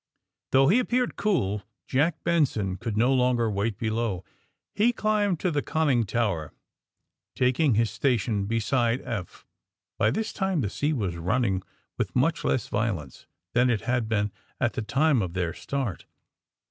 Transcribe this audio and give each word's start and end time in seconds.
Though 0.51 0.67
he 0.67 0.79
appeared 0.79 1.15
cool 1.15 1.61
Jack 1.85 2.23
Benson 2.23 2.75
could 2.77 2.97
no 2.97 3.13
longer 3.13 3.51
wait 3.51 3.77
below. 3.77 4.25
He 4.73 4.93
climbed 4.93 5.39
to 5.41 5.51
the 5.51 5.61
con 5.61 5.89
ning 5.89 6.05
tower, 6.07 6.53
taking 7.35 7.75
his 7.75 7.91
station 7.91 8.45
beside 8.47 9.01
Eph. 9.03 9.45
By 9.99 10.09
this 10.09 10.33
time 10.33 10.61
the 10.61 10.71
sea 10.71 10.91
was 10.91 11.17
running 11.17 11.61
with 11.99 12.15
much 12.15 12.43
less 12.43 12.67
violence 12.67 13.27
than 13.53 13.69
it 13.69 13.81
had 13.81 14.09
been 14.09 14.31
at 14.59 14.73
the 14.73 14.81
time 14.81 15.21
of 15.21 15.33
their 15.35 15.53
start. 15.53 16.07